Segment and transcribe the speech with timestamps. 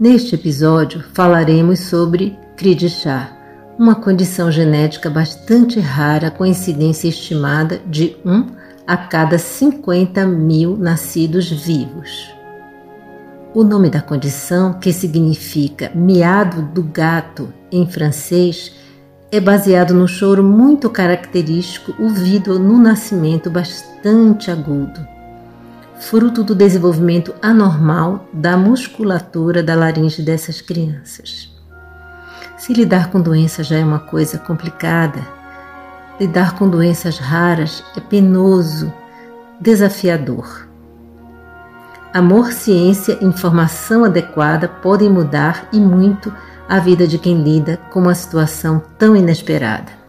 [0.00, 2.34] Neste episódio falaremos sobre
[2.88, 3.36] chá,
[3.78, 8.46] uma condição genética bastante rara com incidência estimada de 1
[8.86, 12.34] a cada 50 mil nascidos vivos.
[13.52, 18.72] O nome da condição, que significa miado do gato em francês,
[19.30, 25.19] é baseado no choro muito característico ouvido no nascimento bastante agudo
[26.00, 31.54] fruto do desenvolvimento anormal da musculatura da laringe dessas crianças.
[32.56, 35.20] Se lidar com doenças já é uma coisa complicada,
[36.18, 38.92] lidar com doenças raras é penoso,
[39.60, 40.68] desafiador.
[42.12, 46.32] Amor, ciência e informação adequada podem mudar e muito
[46.68, 49.99] a vida de quem lida com uma situação tão inesperada.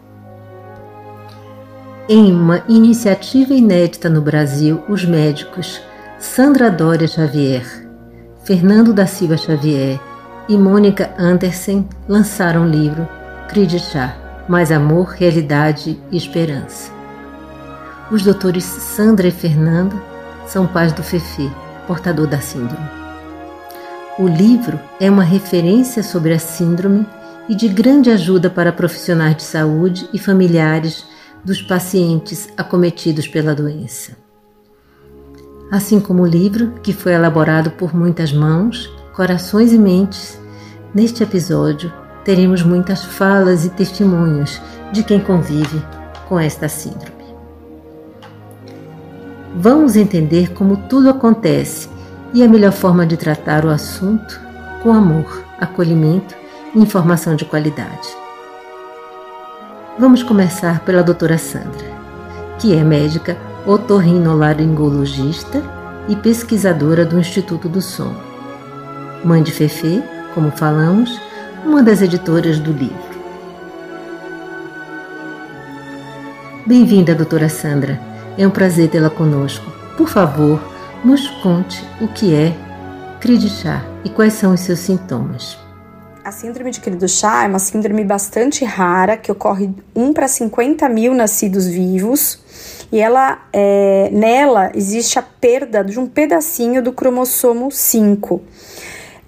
[2.13, 5.81] Em uma iniciativa inédita no Brasil, os médicos
[6.19, 7.65] Sandra Dória Xavier,
[8.43, 9.97] Fernando da Silva Xavier
[10.49, 13.07] e Mônica Andersen lançaram o livro
[13.47, 14.13] Cri de Chá,
[14.49, 16.91] Mais Amor, Realidade e Esperança.
[18.11, 19.97] Os doutores Sandra e Fernando
[20.45, 21.49] são pais do Fefe,
[21.87, 22.89] portador da síndrome.
[24.19, 27.07] O livro é uma referência sobre a síndrome
[27.47, 31.09] e de grande ajuda para profissionais de saúde e familiares
[31.43, 34.17] dos pacientes acometidos pela doença.
[35.71, 40.39] Assim como o livro, que foi elaborado por muitas mãos, corações e mentes,
[40.93, 41.91] neste episódio
[42.23, 45.81] teremos muitas falas e testemunhos de quem convive
[46.27, 47.21] com esta síndrome.
[49.55, 51.89] Vamos entender como tudo acontece
[52.33, 54.39] e a melhor forma de tratar o assunto
[54.81, 56.35] com amor, acolhimento
[56.73, 58.20] e informação de qualidade.
[59.99, 61.85] Vamos começar pela doutora Sandra,
[62.57, 63.37] que é médica
[63.67, 65.61] otorrinolaringologista
[66.07, 68.15] e pesquisadora do Instituto do Som.
[69.23, 70.01] Mãe de Fefe,
[70.33, 71.19] como falamos,
[71.65, 73.11] uma das editoras do livro.
[76.65, 77.99] Bem-vinda, doutora Sandra.
[78.37, 79.69] É um prazer tê-la conosco.
[79.97, 80.59] Por favor,
[81.03, 82.55] nos conte o que é
[83.49, 85.57] chá e quais são os seus sintomas.
[86.23, 90.27] A síndrome de cri do chá é uma síndrome bastante rara que ocorre 1 para
[90.27, 92.39] 50 mil nascidos vivos
[92.91, 98.39] e ela é, nela existe a perda de um pedacinho do cromossomo 5.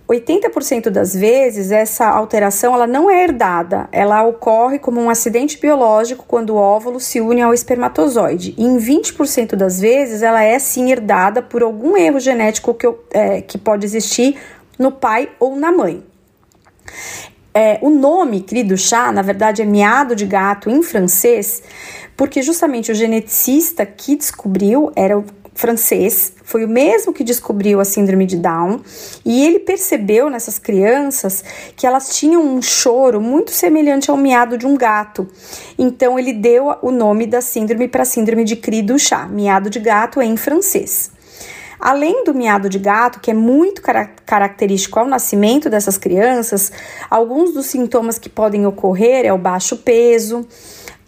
[0.08, 6.26] 80% das vezes essa alteração ela não é herdada, ela ocorre como um acidente biológico
[6.28, 8.54] quando o óvulo se une ao espermatozoide.
[8.56, 13.42] E em 20% das vezes ela é sim herdada por algum erro genético que, é,
[13.42, 14.38] que pode existir
[14.78, 16.13] no pai ou na mãe.
[17.54, 21.62] É, o nome cri do chá, na verdade, é miado de gato em francês,
[22.18, 25.24] porque justamente o geneticista que descobriu era o
[25.56, 28.82] francês, foi o mesmo que descobriu a síndrome de Down,
[29.24, 31.44] e ele percebeu nessas crianças
[31.76, 35.28] que elas tinham um choro muito semelhante ao miado de um gato.
[35.78, 39.70] Então ele deu o nome da síndrome para a síndrome de cri do chá, miado
[39.70, 41.13] de gato em francês.
[41.84, 43.82] Além do miado de gato, que é muito
[44.26, 46.72] característico ao nascimento dessas crianças,
[47.10, 50.48] alguns dos sintomas que podem ocorrer é o baixo peso,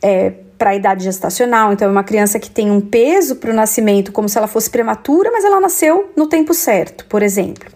[0.01, 1.71] é, para a idade gestacional.
[1.71, 4.69] Então, é uma criança que tem um peso para o nascimento como se ela fosse
[4.69, 7.71] prematura, mas ela nasceu no tempo certo, por exemplo.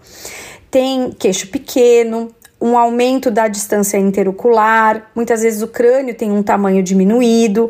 [0.69, 6.83] Tem queixo pequeno, um aumento da distância interocular, muitas vezes o crânio tem um tamanho
[6.83, 7.69] diminuído,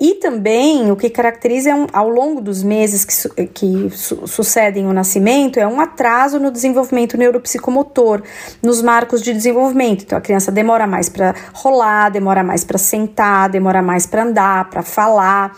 [0.00, 4.26] e também o que caracteriza é um, ao longo dos meses que, su que su
[4.26, 8.22] sucedem o nascimento é um atraso no desenvolvimento neuropsicomotor,
[8.62, 10.04] nos marcos de desenvolvimento.
[10.04, 14.70] Então a criança demora mais para rolar, demora mais para sentar, demora mais para andar,
[14.70, 15.56] para falar.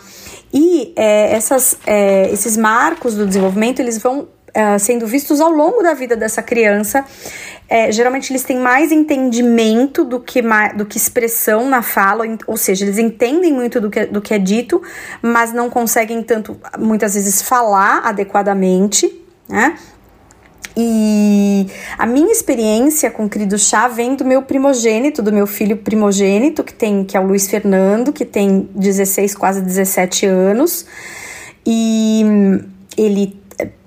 [0.51, 5.81] E é, essas, é, esses marcos do desenvolvimento eles vão Uh, sendo vistos ao longo
[5.81, 7.03] da vida dessa criança.
[7.67, 10.41] É, geralmente eles têm mais entendimento do que,
[10.75, 14.37] do que expressão na fala, ou seja, eles entendem muito do que, do que é
[14.37, 14.79] dito,
[15.23, 19.11] mas não conseguem tanto, muitas vezes, falar adequadamente,
[19.49, 19.75] né?
[20.75, 21.67] E
[21.97, 26.63] a minha experiência com o querido chá vem do meu primogênito, do meu filho primogênito,
[26.63, 30.85] que tem que é o Luiz Fernando, que tem 16, quase 17 anos.
[31.65, 32.23] E
[32.97, 33.39] ele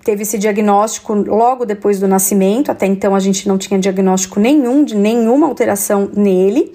[0.04, 4.84] teve esse diagnóstico logo depois do nascimento, até então a gente não tinha diagnóstico nenhum
[4.84, 6.72] de nenhuma alteração nele.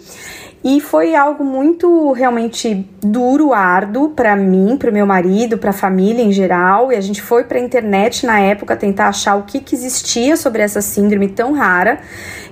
[0.64, 5.74] E foi algo muito realmente duro, árduo para mim, para o meu marido, para a
[5.74, 6.92] família em geral.
[6.92, 10.38] E a gente foi para a internet na época tentar achar o que, que existia
[10.38, 12.00] sobre essa síndrome tão rara.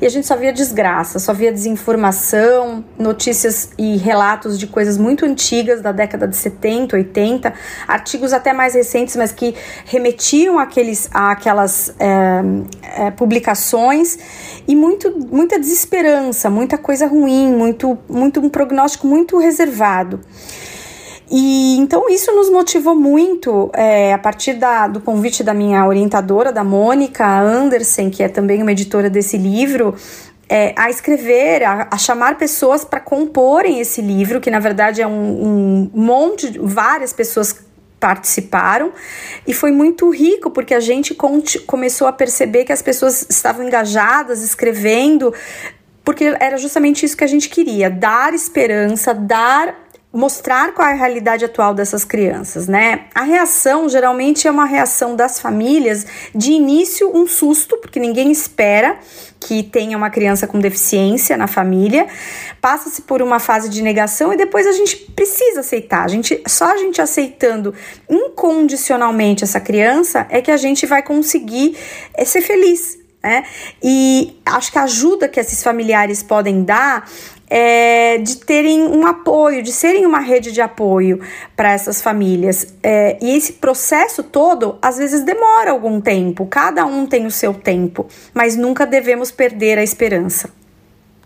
[0.01, 5.23] E a gente só via desgraça, só via desinformação, notícias e relatos de coisas muito
[5.23, 7.53] antigas da década de 70, 80,
[7.87, 9.53] artigos até mais recentes, mas que
[9.85, 14.17] remetiam àqueles, àquelas é, é, publicações
[14.67, 20.19] e muito, muita desesperança, muita coisa ruim, muito muito um prognóstico muito reservado.
[21.31, 26.51] E então isso nos motivou muito é, a partir da, do convite da minha orientadora,
[26.51, 29.93] da Mônica Anderson, que é também uma editora desse livro,
[30.49, 35.07] é, a escrever, a, a chamar pessoas para comporem esse livro, que na verdade é
[35.07, 37.55] um, um monte, várias pessoas
[37.99, 38.91] participaram
[39.45, 41.13] e foi muito rico porque a gente
[41.67, 45.33] começou a perceber que as pessoas estavam engajadas, escrevendo,
[46.09, 49.75] porque era justamente isso que a gente queria: dar esperança, dar
[50.11, 53.01] mostrar qual é a realidade atual dessas crianças, né?
[53.13, 58.97] A reação geralmente é uma reação das famílias de início um susto, porque ninguém espera
[59.39, 62.07] que tenha uma criança com deficiência na família.
[62.59, 66.05] Passa-se por uma fase de negação e depois a gente precisa aceitar.
[66.05, 67.71] A gente só a gente aceitando
[68.09, 71.77] incondicionalmente essa criança é que a gente vai conseguir
[72.15, 73.43] é, ser feliz, né?
[73.83, 77.09] E acho que a ajuda que esses familiares podem dar
[77.49, 81.19] é de terem um apoio, de serem uma rede de apoio
[81.55, 82.75] para essas famílias.
[82.83, 87.53] É, e esse processo todo, às vezes, demora algum tempo, cada um tem o seu
[87.53, 90.49] tempo, mas nunca devemos perder a esperança.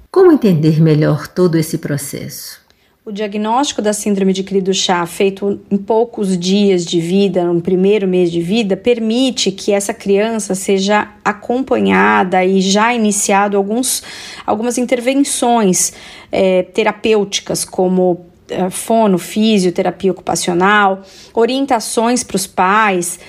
[0.10, 2.63] Como entender melhor todo esse processo?
[3.06, 8.32] O diagnóstico da síndrome de Cri-du-Chat, feito em poucos dias de vida, no primeiro mês
[8.32, 14.02] de vida, permite que essa criança seja acompanhada e já iniciado alguns,
[14.46, 15.92] algumas intervenções
[16.32, 21.04] é, terapêuticas, como é, fono, fisioterapia ocupacional,
[21.34, 23.20] orientações para os pais.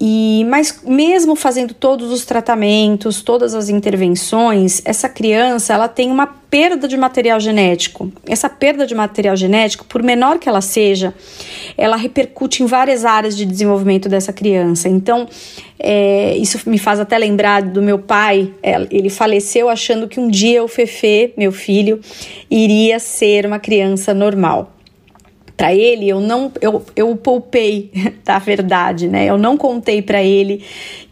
[0.00, 6.26] E mas mesmo fazendo todos os tratamentos, todas as intervenções, essa criança ela tem uma
[6.26, 8.10] perda de material genético.
[8.26, 11.12] Essa perda de material genético, por menor que ela seja,
[11.76, 14.88] ela repercute em várias áreas de desenvolvimento dessa criança.
[14.88, 15.28] Então,
[15.78, 18.54] é, isso me faz até lembrar do meu pai.
[18.62, 22.00] É, ele faleceu achando que um dia o Fefe, meu filho,
[22.50, 24.79] iria ser uma criança normal
[25.60, 27.90] para ele, eu não eu, eu poupei
[28.24, 29.26] da verdade, né?
[29.26, 30.64] Eu não contei para ele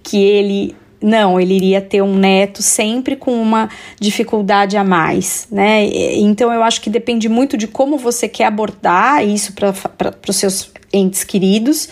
[0.02, 3.68] que ele não, ele iria ter um neto sempre com uma
[4.00, 5.84] dificuldade a mais, né?
[6.14, 9.74] Então eu acho que depende muito de como você quer abordar isso para
[10.26, 11.90] os seus entes queridos,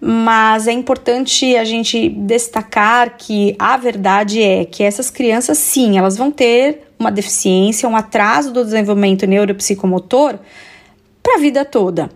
[0.00, 6.16] mas é importante a gente destacar que a verdade é que essas crianças, sim, elas
[6.16, 10.40] vão ter uma deficiência, um atraso do desenvolvimento neuropsicomotor
[11.22, 12.10] para a vida toda.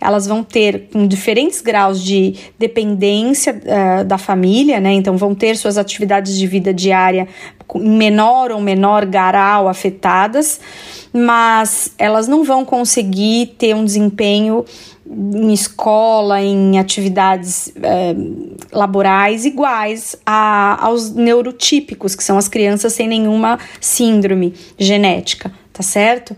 [0.00, 4.92] Elas vão ter com diferentes graus de dependência uh, da família, né?
[4.92, 7.28] Então vão ter suas atividades de vida diária
[7.74, 10.60] menor ou menor grau afetadas,
[11.12, 14.64] mas elas não vão conseguir ter um desempenho
[15.08, 18.14] em escola, em atividades eh,
[18.72, 26.34] laborais iguais a, aos neurotípicos, que são as crianças sem nenhuma síndrome genética tá certo?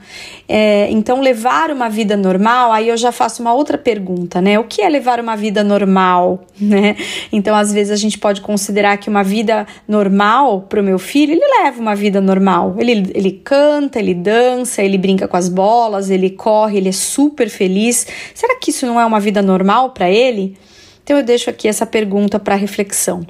[0.49, 4.59] É, então, levar uma vida normal, aí eu já faço uma outra pergunta, né?
[4.59, 6.97] O que é levar uma vida normal, né?
[7.31, 11.35] Então, às vezes a gente pode considerar que uma vida normal para o meu filho,
[11.35, 12.75] ele leva uma vida normal.
[12.79, 17.49] Ele, ele canta, ele dança, ele brinca com as bolas, ele corre, ele é super
[17.49, 18.09] feliz.
[18.35, 20.57] Será que isso não é uma vida normal para ele?
[21.05, 23.25] Então, eu deixo aqui essa pergunta para reflexão.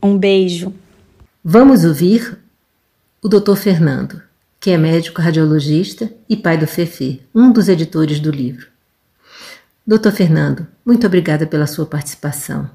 [0.00, 0.72] Um beijo.
[1.42, 2.38] Vamos ouvir
[3.20, 3.56] o Dr.
[3.56, 4.22] Fernando,
[4.68, 8.66] que é médico radiologista e pai do Fefe, um dos editores do livro.
[9.86, 10.10] Dr.
[10.10, 12.68] Fernando, muito obrigada pela sua participação.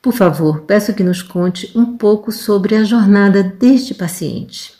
[0.00, 4.72] Por favor, peço que nos conte um pouco sobre a jornada deste paciente.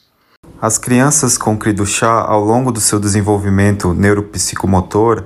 [0.62, 5.24] As crianças com CRI-do-Chá, ao longo do seu desenvolvimento neuropsicomotor,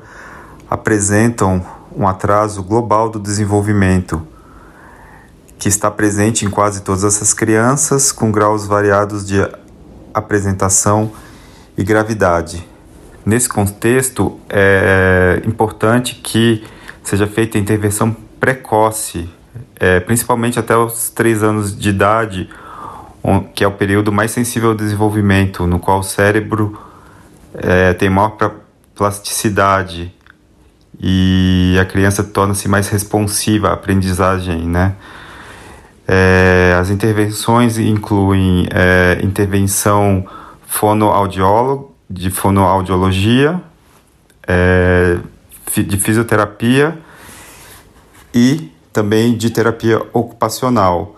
[0.70, 1.62] apresentam
[1.94, 4.26] um atraso global do desenvolvimento,
[5.58, 9.36] que está presente em quase todas essas crianças, com graus variados de
[10.14, 11.12] apresentação
[11.76, 12.66] e gravidade.
[13.24, 16.64] Nesse contexto, é importante que
[17.02, 19.28] seja feita a intervenção precoce,
[19.76, 22.48] é, principalmente até os três anos de idade,
[23.54, 26.78] que é o período mais sensível ao desenvolvimento, no qual o cérebro
[27.54, 28.36] é, tem maior
[28.94, 30.14] plasticidade
[30.98, 34.94] e a criança torna-se mais responsiva à aprendizagem, né?
[36.12, 40.26] É, as intervenções incluem é, intervenção
[40.66, 43.62] fonoaudiólogo, de fonoaudiologia,
[44.44, 45.18] é,
[45.72, 46.98] de fisioterapia
[48.34, 51.14] e também de terapia ocupacional,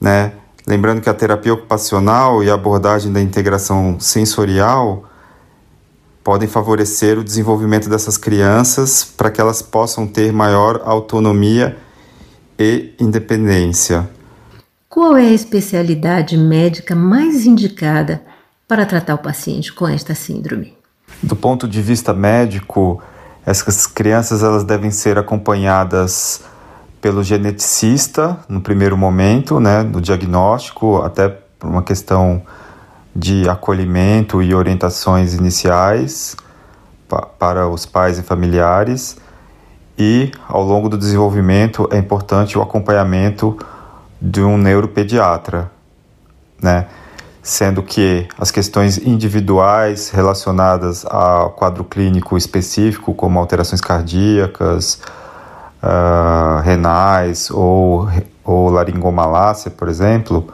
[0.00, 0.34] né?
[0.64, 5.10] Lembrando que a terapia ocupacional e a abordagem da integração sensorial
[6.22, 11.76] podem favorecer o desenvolvimento dessas crianças para que elas possam ter maior autonomia
[12.56, 14.19] e independência.
[14.90, 18.20] Qual é a especialidade médica mais indicada
[18.66, 20.76] para tratar o paciente com esta síndrome?
[21.22, 23.00] Do ponto de vista médico,
[23.46, 26.42] essas crianças elas devem ser acompanhadas
[27.00, 32.42] pelo geneticista no primeiro momento, né, no diagnóstico, até por uma questão
[33.14, 36.34] de acolhimento e orientações iniciais
[37.08, 39.16] pa para os pais e familiares.
[39.96, 43.56] E ao longo do desenvolvimento é importante o acompanhamento
[44.20, 45.70] de um neuropediatra,
[46.62, 46.86] né?
[47.42, 55.00] Sendo que as questões individuais relacionadas ao quadro clínico específico, como alterações cardíacas,
[55.82, 58.08] uh, renais ou,
[58.44, 60.52] ou laringomalácia, por exemplo,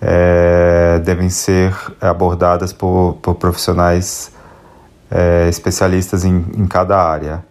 [0.00, 4.32] é, devem ser abordadas por, por profissionais
[5.10, 7.44] é, especialistas em, em cada área.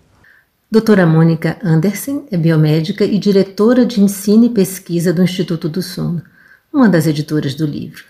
[0.71, 6.21] Doutora Mônica Andersen é biomédica e diretora de ensino e pesquisa do Instituto do Sono,
[6.71, 8.03] uma das editoras do livro.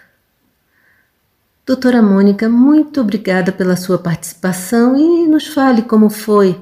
[1.65, 6.59] Doutora Mônica, muito obrigada pela sua participação e nos fale como foi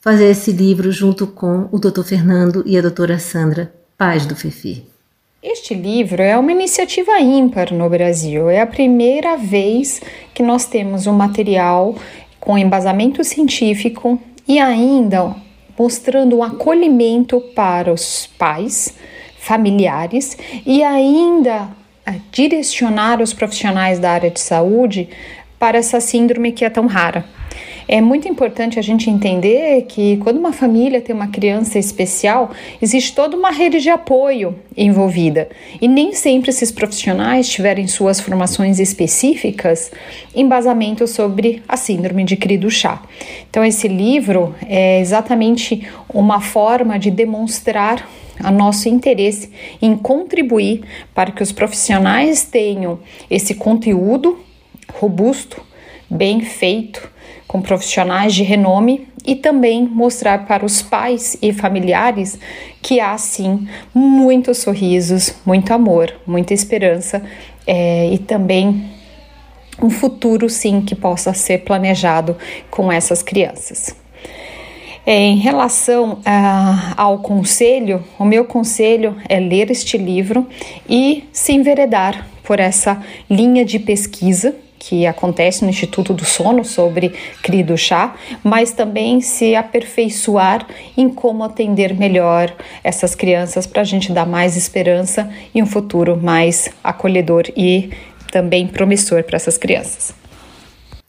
[0.00, 2.04] fazer esse livro junto com o Dr.
[2.04, 4.86] Fernando e a doutora Sandra, pais do Fifi.
[5.42, 8.48] Este livro é uma iniciativa ímpar no Brasil.
[8.48, 10.00] É a primeira vez
[10.32, 11.98] que nós temos um material
[12.38, 15.34] com embasamento científico e ainda
[15.78, 18.94] mostrando um acolhimento para os pais,
[19.38, 21.68] familiares e ainda
[22.06, 25.08] é, direcionar os profissionais da área de saúde
[25.58, 27.24] para essa síndrome que é tão rara.
[27.86, 32.50] É muito importante a gente entender que quando uma família tem uma criança especial,
[32.80, 35.48] existe toda uma rede de apoio envolvida.
[35.80, 39.92] E nem sempre esses profissionais tiverem suas formações específicas
[40.34, 43.02] embasamento sobre a síndrome de cri do chá.
[43.50, 48.08] Então esse livro é exatamente uma forma de demonstrar
[48.40, 49.50] a nosso interesse
[49.80, 50.82] em contribuir
[51.14, 52.98] para que os profissionais tenham
[53.30, 54.38] esse conteúdo
[54.92, 55.62] robusto,
[56.10, 57.13] bem feito,
[57.54, 62.36] com profissionais de renome e também mostrar para os pais e familiares
[62.82, 67.22] que há sim muitos sorrisos, muito amor, muita esperança
[67.64, 68.90] é, e também
[69.80, 72.36] um futuro sim que possa ser planejado
[72.68, 73.94] com essas crianças.
[75.06, 80.44] É, em relação uh, ao conselho, o meu conselho é ler este livro
[80.90, 87.14] e se enveredar por essa linha de pesquisa que acontece no Instituto do Sono sobre
[87.42, 93.84] CRI do chá, mas também se aperfeiçoar em como atender melhor essas crianças para a
[93.84, 97.92] gente dar mais esperança e um futuro mais acolhedor e
[98.30, 100.12] também promissor para essas crianças.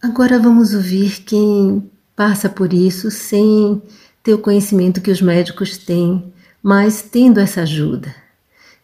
[0.02, 1.84] Agora vamos ouvir quem
[2.16, 3.82] passa por isso sem
[4.24, 6.32] ter o conhecimento que os médicos têm,
[6.64, 8.16] mas tendo essa ajuda,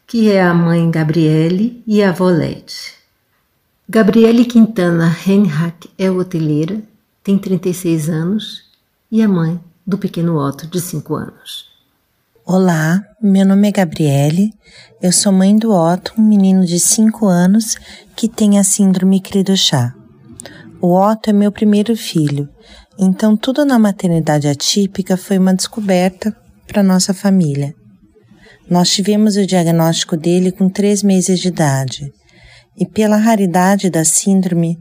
[0.05, 3.00] que é a mãe Gabriele e a avó Lete.
[3.93, 6.81] Gabriele Quintana Reinhardt é hoteleira,
[7.21, 8.63] tem 36 anos
[9.11, 11.65] e é mãe do pequeno Otto, de 5 anos.
[12.45, 14.53] Olá, meu nome é Gabriele,
[15.01, 17.75] eu sou mãe do Otto, um menino de 5 anos
[18.15, 19.93] que tem a síndrome Cridochá.
[20.79, 22.47] O Otto é meu primeiro filho,
[22.97, 26.33] então tudo na maternidade atípica foi uma descoberta
[26.65, 27.75] para nossa família.
[28.69, 32.13] Nós tivemos o diagnóstico dele com 3 meses de idade
[32.77, 34.77] e pela raridade da síndrome,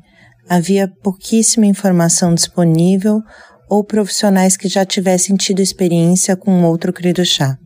[0.49, 3.21] havia pouquíssima informação disponível
[3.69, 6.93] ou profissionais que já tivessem tido experiência com outro
[7.25, 7.57] chá.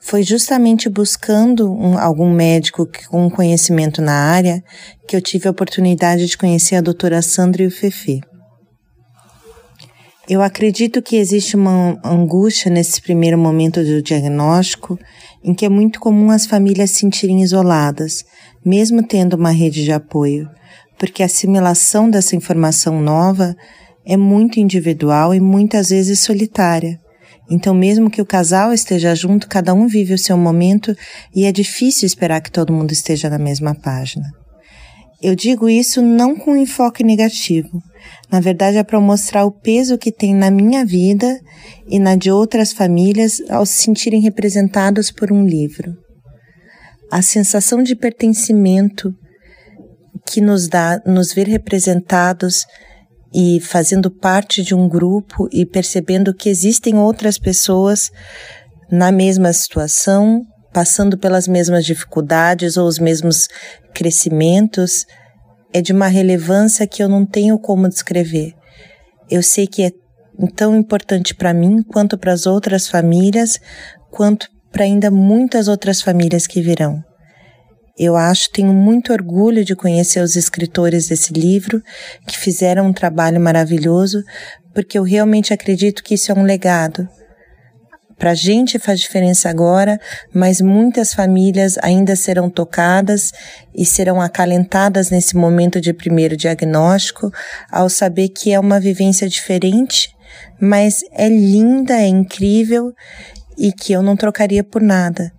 [0.00, 4.62] Foi justamente buscando um, algum médico com conhecimento na área
[5.06, 8.20] que eu tive a oportunidade de conhecer a doutora Sandra e o Fefe.
[10.28, 14.98] Eu acredito que existe uma angústia nesse primeiro momento do diagnóstico,
[15.46, 18.24] em que é muito comum as famílias se sentirem isoladas,
[18.64, 20.50] mesmo tendo uma rede de apoio,
[20.98, 23.54] porque a assimilação dessa informação nova
[24.04, 26.98] é muito individual e muitas vezes solitária.
[27.48, 30.96] Então, mesmo que o casal esteja junto, cada um vive o seu momento
[31.32, 34.26] e é difícil esperar que todo mundo esteja na mesma página.
[35.22, 37.82] Eu digo isso não com enfoque negativo.
[38.30, 41.40] Na verdade, é para mostrar o peso que tem na minha vida
[41.88, 45.94] e na de outras famílias ao se sentirem representados por um livro.
[47.10, 49.14] A sensação de pertencimento
[50.26, 52.66] que nos dá nos ver representados
[53.32, 58.10] e fazendo parte de um grupo e percebendo que existem outras pessoas
[58.90, 60.42] na mesma situação,
[60.76, 63.48] passando pelas mesmas dificuldades ou os mesmos
[63.94, 65.06] crescimentos,
[65.72, 68.52] é de uma relevância que eu não tenho como descrever.
[69.30, 69.90] Eu sei que é
[70.54, 73.58] tão importante para mim quanto para as outras famílias,
[74.10, 77.02] quanto para ainda muitas outras famílias que virão.
[77.98, 81.82] Eu acho, tenho muito orgulho de conhecer os escritores desse livro,
[82.26, 84.22] que fizeram um trabalho maravilhoso,
[84.74, 87.08] porque eu realmente acredito que isso é um legado.
[88.18, 90.00] Para a gente faz diferença agora,
[90.32, 93.30] mas muitas famílias ainda serão tocadas
[93.74, 97.30] e serão acalentadas nesse momento de primeiro diagnóstico,
[97.70, 100.08] ao saber que é uma vivência diferente,
[100.60, 102.92] mas é linda, é incrível
[103.58, 105.30] e que eu não trocaria por nada.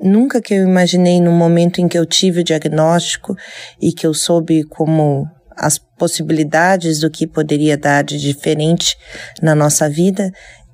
[0.00, 3.36] Nunca que eu imaginei no momento em que eu tive o diagnóstico
[3.80, 8.96] e que eu soube como as possibilidades do que poderia dar de diferente
[9.40, 10.32] na nossa vida,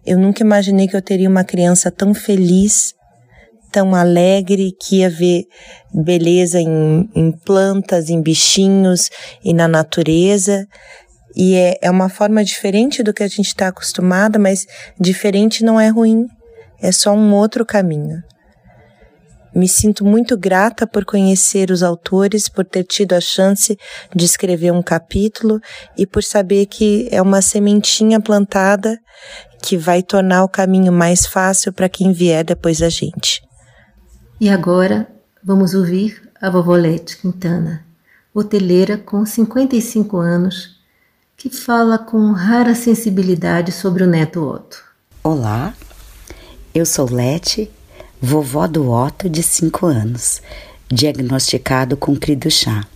[0.09, 2.95] eu nunca imaginei que eu teria uma criança tão feliz,
[3.71, 5.45] tão alegre, que ia ver
[5.93, 9.11] beleza em, em plantas, em bichinhos
[9.45, 10.67] e na natureza.
[11.37, 14.65] E é, é uma forma diferente do que a gente está acostumado, mas
[14.99, 16.27] diferente não é ruim,
[16.81, 18.23] é só um outro caminho.
[19.55, 23.77] Me sinto muito grata por conhecer os autores, por ter tido a chance
[24.15, 25.61] de escrever um capítulo
[25.97, 28.99] e por saber que é uma sementinha plantada
[29.69, 33.43] que vai tornar o caminho mais fácil para quem vier depois da gente.
[34.41, 35.07] E agora
[35.45, 37.85] vamos ouvir a Vovolete Quintana,
[38.33, 40.81] hoteleira com 55 anos,
[41.37, 44.83] que fala com rara sensibilidade sobre o neto Otto.
[45.23, 45.75] Olá,
[46.75, 47.71] eu sou Lete
[48.19, 50.41] vovó do Otto de 5 anos,
[50.91, 52.17] diagnosticado com
[52.49, 52.87] chá.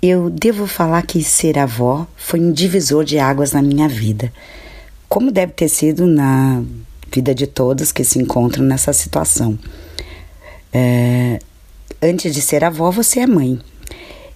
[0.00, 4.32] Eu devo falar que ser avó foi um divisor de águas na minha vida,
[5.08, 6.62] como deve ter sido na
[7.12, 9.58] vida de todos que se encontram nessa situação.
[10.72, 11.38] É,
[12.02, 13.60] antes de ser avó, você é mãe.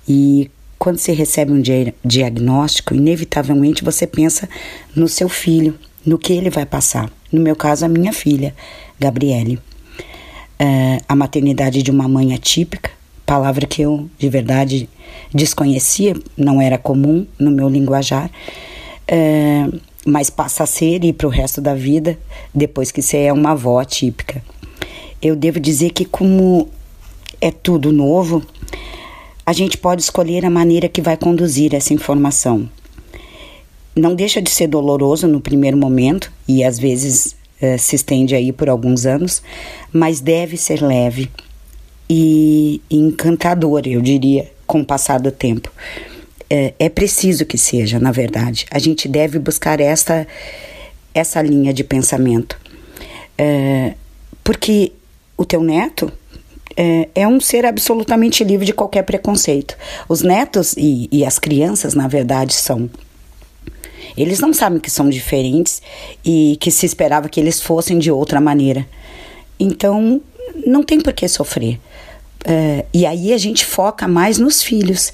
[0.09, 1.61] E quando você recebe um
[2.05, 4.49] diagnóstico, inevitavelmente você pensa
[4.95, 5.75] no seu filho,
[6.07, 7.11] no que ele vai passar.
[7.33, 8.55] No meu caso, a minha filha.
[8.99, 9.59] Gabriele.
[10.59, 12.91] É, a maternidade de uma mãe atípica,
[13.25, 14.89] palavra que eu de verdade
[15.33, 18.29] desconhecia, não era comum no meu linguajar,
[19.07, 19.69] é,
[20.09, 22.19] mas passa a ser e para o resto da vida
[22.55, 24.43] depois que você é uma avó atípica.
[25.21, 26.69] Eu devo dizer que, como
[27.41, 28.43] é tudo novo,
[29.45, 32.69] a gente pode escolher a maneira que vai conduzir essa informação.
[33.95, 38.53] Não deixa de ser doloroso no primeiro momento e às vezes eh, se estende aí
[38.53, 39.43] por alguns anos,
[39.93, 41.31] mas deve ser leve
[42.09, 45.71] e, encantador, eu diria, com o passar do tempo.
[46.51, 48.67] É, é preciso que seja, na verdade.
[48.71, 50.27] A gente deve buscar essa,
[51.15, 52.59] essa linha de pensamento.
[53.37, 53.95] É,
[54.43, 54.93] porque
[55.37, 56.11] o teu neto
[56.77, 59.77] é, é, um ser absolutamente livre de qualquer preconceito.
[60.09, 62.89] Os netos e, e as crianças, na verdade, são
[64.17, 65.81] eles não sabem que são diferentes
[66.25, 68.87] e que se esperava que eles fossem de outra maneira.
[69.61, 70.21] Então,
[70.67, 71.79] não tem por que sofrer.
[72.45, 75.13] É, e aí a gente foca mais nos filhos,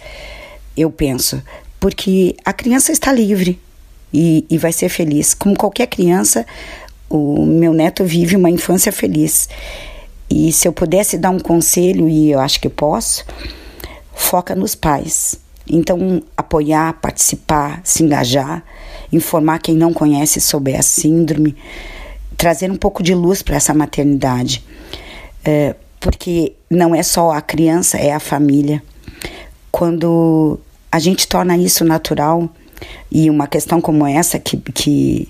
[0.76, 1.42] eu penso,
[1.78, 3.60] porque a criança está livre
[4.12, 5.34] e, e vai ser feliz.
[5.34, 6.46] Como qualquer criança,
[7.08, 9.48] o meu neto vive uma infância feliz.
[10.30, 13.24] E se eu pudesse dar um conselho, e eu acho que posso,
[14.14, 15.37] foca nos pais.
[15.68, 18.62] Então, apoiar, participar, se engajar,
[19.12, 21.56] informar quem não conhece sobre a síndrome,
[22.37, 24.64] trazer um pouco de luz para essa maternidade.
[25.44, 28.82] É, porque não é só a criança, é a família.
[29.72, 30.60] Quando
[30.94, 32.48] a gente torna isso natural,
[33.11, 35.28] e uma questão como essa, que, que,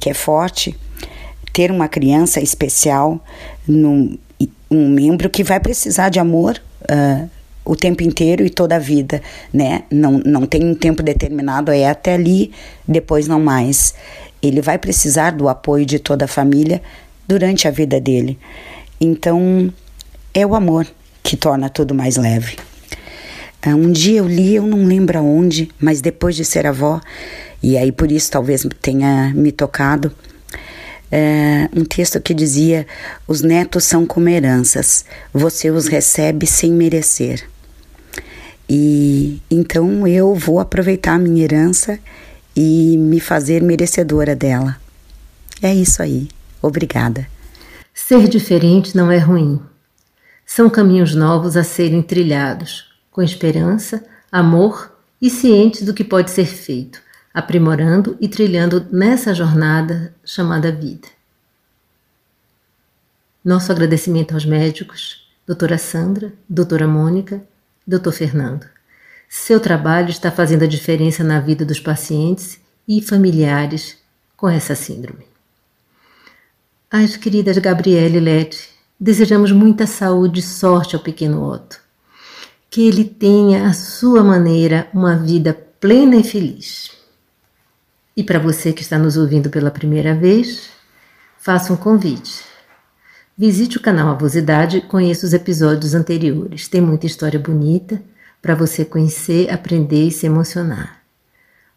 [0.00, 0.74] que é forte,
[1.52, 3.22] ter uma criança especial,
[3.68, 4.16] num,
[4.70, 7.28] um membro que vai precisar de amor uh,
[7.62, 9.20] o tempo inteiro e toda a vida,
[9.52, 9.82] né?
[9.90, 12.50] Não, não tem um tempo determinado, é até ali,
[12.88, 13.94] depois não mais.
[14.40, 16.80] Ele vai precisar do apoio de toda a família
[17.28, 18.38] durante a vida dele.
[18.98, 19.70] Então,
[20.32, 20.86] é o amor
[21.22, 22.56] que torna tudo mais leve.
[23.64, 27.00] Ah, um dia eu li, eu não lembro aonde, mas depois de ser avó,
[27.62, 30.12] e aí por isso talvez tenha me tocado,
[31.12, 32.86] é, um texto que dizia:
[33.28, 37.46] Os netos são como heranças, você os recebe sem merecer.
[38.68, 41.98] E então eu vou aproveitar a minha herança
[42.56, 44.76] e me fazer merecedora dela.
[45.62, 46.28] É isso aí.
[46.62, 47.28] Obrigada.
[47.94, 49.60] Ser diferente não é ruim.
[50.46, 56.46] São caminhos novos a serem trilhados, com esperança, amor e cientes do que pode ser
[56.46, 57.00] feito,
[57.32, 61.06] aprimorando e trilhando nessa jornada chamada vida.
[63.44, 67.42] Nosso agradecimento aos médicos, doutora Sandra, doutora Mônica,
[67.86, 68.66] doutor Fernando.
[69.28, 73.98] Seu trabalho está fazendo a diferença na vida dos pacientes e familiares
[74.36, 75.26] com essa síndrome.
[76.90, 81.80] Às queridas Gabriele e Lete, desejamos muita saúde e sorte ao pequeno Otto.
[82.72, 86.90] Que ele tenha, à sua maneira, uma vida plena e feliz.
[88.16, 90.70] E para você que está nos ouvindo pela primeira vez,
[91.38, 92.42] faça um convite.
[93.36, 96.66] Visite o canal Avosidade conheça os episódios anteriores.
[96.66, 98.02] Tem muita história bonita
[98.40, 101.02] para você conhecer, aprender e se emocionar.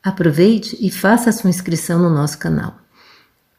[0.02, 2.80] Aproveite e faça a sua inscrição no nosso canal.